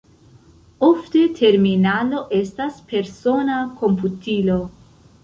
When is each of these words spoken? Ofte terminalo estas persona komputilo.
Ofte 0.85 1.19
terminalo 1.39 2.21
estas 2.37 2.79
persona 2.93 3.59
komputilo. 3.83 4.57